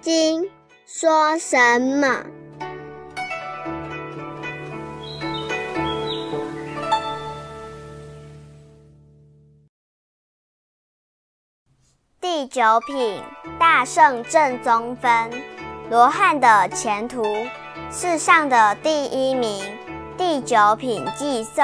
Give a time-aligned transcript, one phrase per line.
[0.00, 0.48] 经
[0.86, 2.24] 说什么？
[12.18, 13.22] 第九品，
[13.58, 15.30] 大圣正宗分。
[15.90, 17.22] 罗汉的前途，
[17.90, 19.62] 世上的第一名。
[20.16, 21.62] 第九品寄送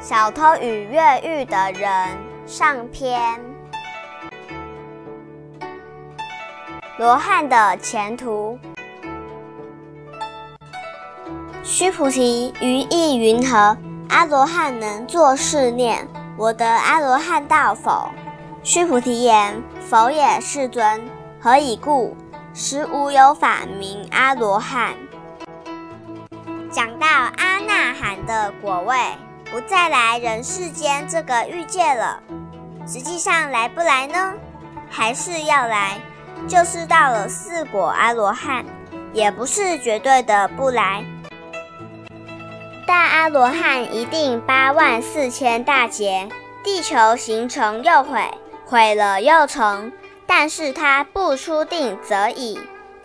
[0.00, 3.47] 小偷与越狱的人上篇。
[6.98, 8.58] 罗汉的前途。
[11.62, 13.78] 须菩提，于意云何？
[14.08, 18.10] 阿罗汉能作是念：我得阿罗汉道否？
[18.64, 21.08] 须菩提言：否也，世尊。
[21.40, 22.16] 何以故？
[22.52, 24.96] 实无有法名阿罗汉。
[26.68, 28.96] 讲到阿那含的果位，
[29.52, 32.20] 不再来人世间这个欲界了。
[32.84, 34.34] 实际上来不来呢？
[34.90, 36.00] 还是要来。
[36.48, 38.64] 就是到了四果阿罗汉，
[39.12, 41.04] 也不是绝对的不来。
[42.86, 46.26] 大阿罗汉一定八万四千大劫，
[46.64, 48.22] 地球形成又毁，
[48.64, 49.92] 毁了又成。
[50.26, 52.58] 但是他不出定则已，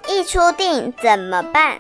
[0.08, 1.78] 一出定怎么办？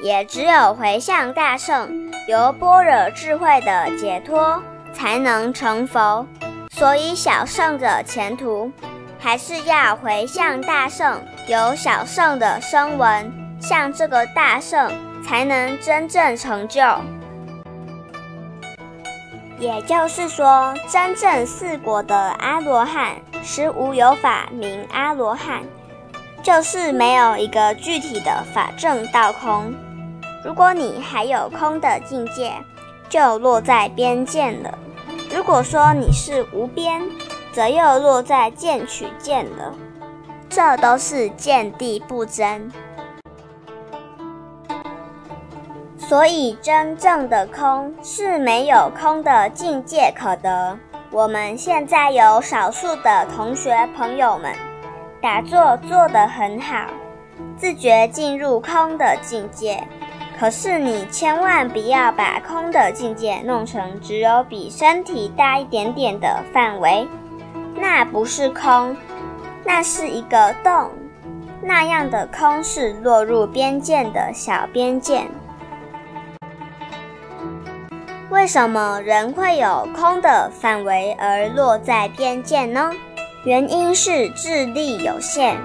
[0.00, 4.62] 也只有回向大圣，由般若智慧的解脱，
[4.94, 6.26] 才能成佛。
[6.70, 8.70] 所以小圣的前途。
[9.18, 14.92] 还是要回向大圣，有小圣的声闻，像这个大圣，
[15.26, 16.80] 才能真正成就。
[19.58, 25.62] 也就是说，真正四果的阿罗汉，实无有法名阿罗汉，
[26.40, 29.74] 就是没有一个具体的法证道空。
[30.44, 32.52] 如果你还有空的境界，
[33.08, 34.78] 就落在边界了。
[35.34, 37.02] 如果说你是无边，
[37.52, 39.74] 则又落在见取见了，
[40.48, 42.70] 这都是见地不真。
[45.96, 50.78] 所以真正的空是没有空的境界可得。
[51.10, 54.52] 我们现在有少数的同学朋友们
[55.20, 56.86] 打坐做得很好，
[57.56, 59.82] 自觉进入空的境界。
[60.38, 67.08] 可是你千万不要把空的境界弄成只有比身体大一点点的范围。
[67.80, 68.96] 那不是空，
[69.64, 70.90] 那是一个洞。
[71.62, 75.26] 那样的空是落入边界的小边界。
[78.30, 82.92] 为什么人会有空的范围而落在边界呢？
[83.44, 85.56] 原因是智力有限，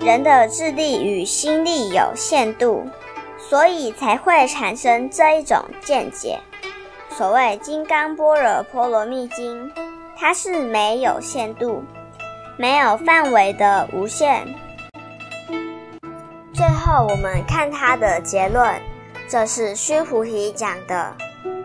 [0.00, 2.86] 人的智力与心力有限度，
[3.38, 6.38] 所以才会产生这一种见解。
[7.10, 9.70] 所谓《金刚般若波罗蜜经》。
[10.24, 11.82] 它是没有限度、
[12.56, 14.46] 没有范围的无限。
[16.54, 18.80] 最后，我们看它的结论，
[19.28, 21.12] 这是须菩提讲的：“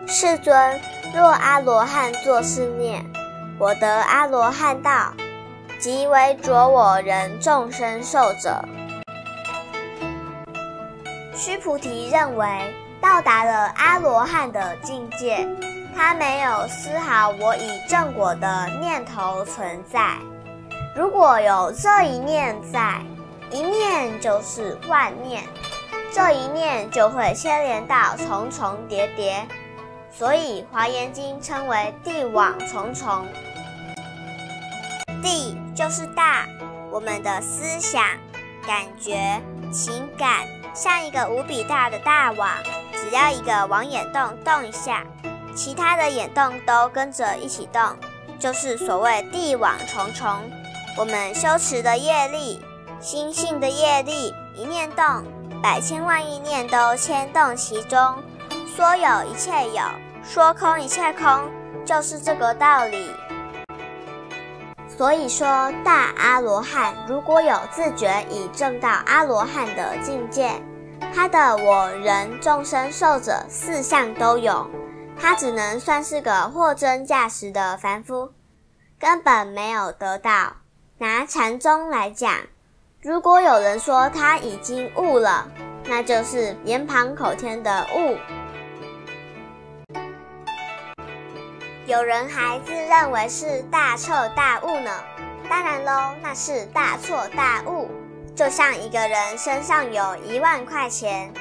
[0.08, 0.80] 世尊，
[1.14, 3.06] 若阿罗汉作是念，
[3.60, 5.12] 我得阿罗汉道，
[5.78, 8.60] 即为着我人众生寿者。”
[11.32, 15.48] 须菩提认为，到达了阿罗汉的境界。
[15.98, 20.16] 他没有丝毫我以正果的念头存在。
[20.94, 23.02] 如果有这一念在，
[23.50, 25.42] 一念就是万念，
[26.12, 29.44] 这一念就会牵连到重重叠叠。
[30.08, 33.26] 所以《华严经》称为地网重重。
[35.20, 36.46] 地就是大，
[36.92, 38.04] 我们的思想、
[38.64, 39.42] 感觉、
[39.72, 42.48] 情感像一个无比大的大网，
[42.92, 45.02] 只要一个网眼洞动一下。
[45.58, 47.82] 其他的眼动都跟着一起动，
[48.38, 50.40] 就是所谓地网重重。
[50.96, 52.64] 我们修持的业力、
[53.00, 55.04] 心性的业力，一念动，
[55.60, 58.22] 百千万亿念都牵动其中。
[58.76, 59.82] 说有一切有，
[60.22, 61.50] 说空一切空，
[61.84, 63.10] 就是这个道理。
[64.96, 70.52] 所以说，大阿罗汉如果有自觉已证到阿罗汉的境界，
[71.12, 74.64] 他的我人众生寿者四相都有。
[75.20, 78.32] 他只能算是个货真价实的凡夫，
[78.98, 80.56] 根本没有得到。
[80.98, 82.32] 拿禅宗来讲，
[83.02, 85.48] 如果有人说他已经悟了，
[85.84, 88.16] 那就是言旁口天的悟。
[91.86, 94.90] 有人还自认为是大彻大悟呢，
[95.48, 97.90] 当然喽，那是大错大悟。
[98.34, 101.32] 就像一个人身上有一万块钱。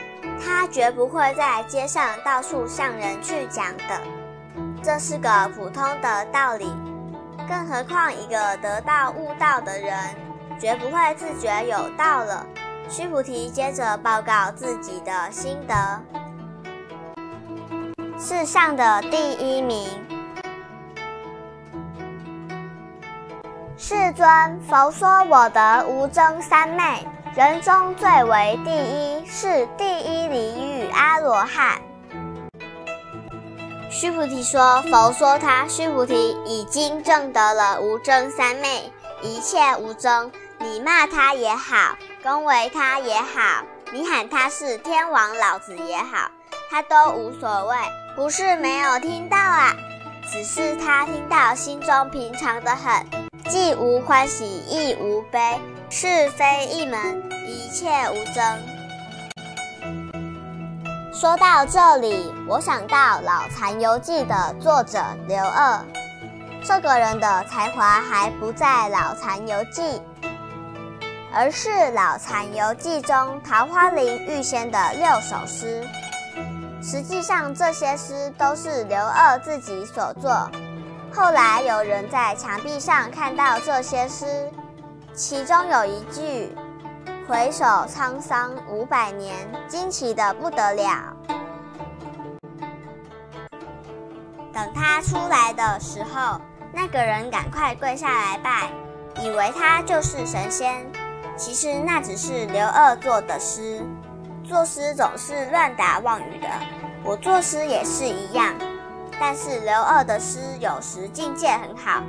[0.44, 4.01] 他绝不会在街上到处向人去讲的，
[4.84, 6.72] 这是个普通的道理。
[7.48, 9.98] 更何况一个得道悟道的人，
[10.60, 12.45] 绝不会自觉有道了，
[12.89, 16.01] 须菩提接着报告自己的心得：
[18.19, 19.88] 世上的第一名，
[23.78, 27.07] 世尊，佛说我得无争三昧，
[27.38, 31.80] 人中最为第一，是第一离欲阿罗汉。
[33.92, 38.92] 须菩提说：“佛说他须菩提已经证得了无争三昧，
[39.22, 40.31] 一切无争。
[40.57, 43.63] 你骂他也好，恭维他也好，
[43.94, 46.31] 你喊他是天王老子也好，
[46.72, 47.75] 他都无所谓。
[48.16, 49.75] 不是没有听到啊，
[50.31, 53.06] 只是他听到心中平常的很，
[53.48, 58.44] 既无欢喜亦无悲，是非一门，一切无争。”
[61.13, 65.80] 说到这里，我想到《老残游记》的作者刘二。
[66.63, 69.81] 这个人的才华还不在《老残游记》，
[71.34, 75.88] 而是《老残游记》中桃花林玉仙的六首诗。
[76.84, 80.51] 实际上，这些诗都是刘二自己所作。
[81.12, 84.51] 后来有人在墙壁上看到这些诗，
[85.18, 86.56] 其中有一句。
[87.28, 89.36] 回首沧桑五百年，
[89.68, 91.14] 惊奇的不得了。
[94.54, 96.40] 等他出来的时候，
[96.72, 98.69] 那个人赶快跪下来拜，
[99.22, 100.90] 以为他就是神仙。
[101.36, 103.81] 其实那只是刘二做的诗。
[104.46, 106.48] 作诗总是乱答妄语的，
[107.04, 108.56] 我作诗也是一样。
[109.20, 112.04] 但是刘二的诗有时境界很好。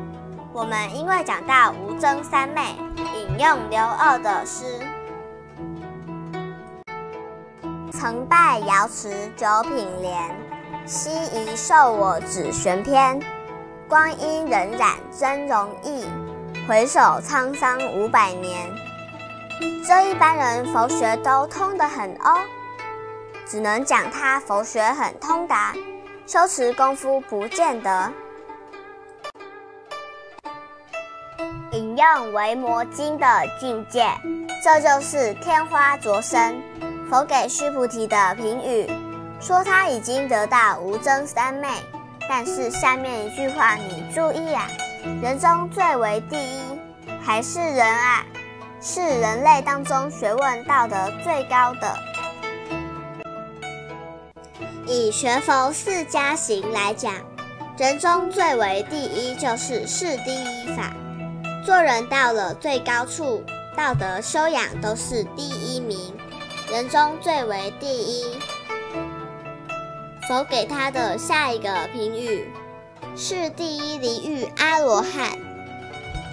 [0.58, 2.75] 我们因为讲到无争三妹，
[3.14, 4.64] 引用刘二的诗。
[7.93, 10.34] 曾拜瑶池九品莲，
[10.84, 13.20] 昔遗受我指玄篇。
[13.88, 16.05] 光阴荏苒真容易，
[16.66, 18.69] 回首沧桑五百年。
[19.87, 22.37] 这一般人佛学都通得很哦，
[23.46, 25.72] 只能讲他佛学很通达，
[26.26, 28.12] 修持功夫不见得。
[31.98, 33.26] 用《维摩经》的
[33.58, 34.08] 境界，
[34.62, 36.62] 这就是天花着身。
[37.10, 38.88] 佛给须菩提的评语
[39.40, 41.66] 说他已经得到无争三昧，
[42.28, 44.68] 但是下面一句话你注意啊，
[45.20, 46.60] 人中最为第一
[47.20, 48.24] 还是人啊，
[48.80, 51.96] 是人类当中学问道德最高的。
[54.86, 57.12] 以学佛四加行来讲，
[57.76, 60.92] 人中最为第一就是是第一法，
[61.68, 63.44] 做人到了最高处，
[63.76, 66.16] 道德修养都是第一名。
[66.72, 68.38] 人中最为第一，
[70.26, 72.50] 佛给他的下一个评语
[73.14, 75.36] 是第一离欲阿罗汉。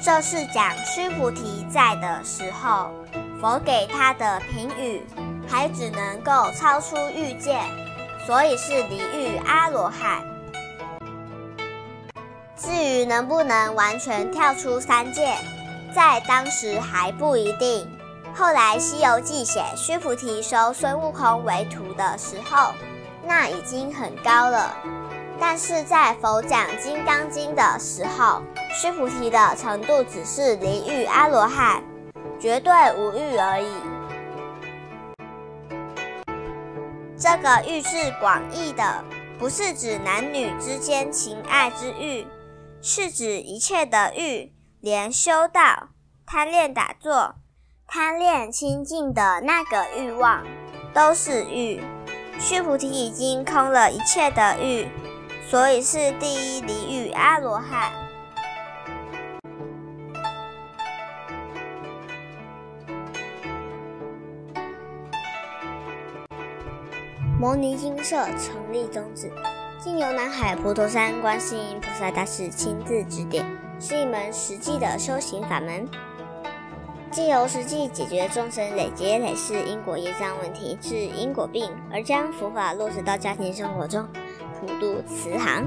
[0.02, 2.92] 这是讲须菩提在的时候，
[3.42, 5.06] 佛给他的评语
[5.50, 7.60] 还只能够超出欲界，
[8.26, 10.26] 所以是离欲阿罗汉。
[12.58, 15.36] 至于能不能完全跳出三界，
[15.94, 17.86] 在当时还不一定。
[18.34, 22.74] 后来《西游记》写须菩提收孙悟空为徒的时候，
[23.26, 24.76] 那已经很高了。
[25.38, 28.42] 但是在佛讲《金刚经》的时候，
[28.74, 31.84] 须菩提的程度只是离欲阿罗汉，
[32.40, 33.68] 绝对无欲而已。
[37.18, 39.04] 这个欲是广义的，
[39.38, 42.26] 不是指男女之间情爱之欲，
[42.88, 45.90] 是指一切的欲，连修道、
[46.24, 47.34] 贪恋打坐。
[47.88, 50.44] 贪恋清净的那个欲望，
[50.94, 51.84] 都是欲。
[52.40, 54.88] 须菩提已经空了一切的欲，
[55.50, 57.92] 所以是第一离欲阿罗汉。
[67.40, 69.32] 摩尼金舍成立宗旨，
[69.86, 73.46] 经由南海普陀山观世音菩萨大士亲自指点，
[73.80, 75.88] 是一门实际的修行法门。
[77.12, 84.08] 借由实际解决众生累劫累世因果业障问题，治因果病，而将佛法落实到家庭生活中，
[84.60, 85.64] 普渡慈航。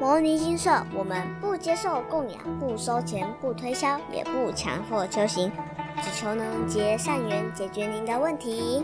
[0.00, 5.52] 摩尼金舍，我们不接受供养，不收钱，不推销，也不强迫修行，
[6.00, 8.82] 只求能结善缘，解决您的问题。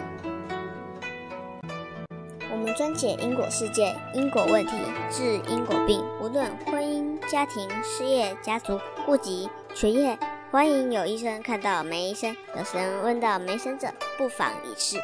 [2.82, 4.72] 分解因果世界、因果问题、
[5.08, 6.04] 治因果病。
[6.20, 10.18] 无论婚姻、家庭、事业、家族、户籍、学业，
[10.50, 13.86] 欢迎有医生看到没医生，有神问到没神者，
[14.18, 15.00] 不妨一试。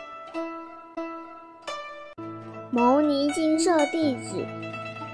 [2.73, 4.45] 牟尼金色地址：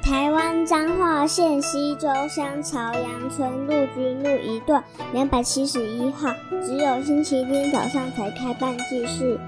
[0.02, 9.38] 台湾彰化县西周乡朝阳村陆军路一段两百七十一号，只有星期天早上才开办祭祀。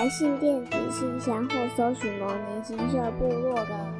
[0.00, 3.99] 来信电子信箱或搜寻“摩尼金色部落”的。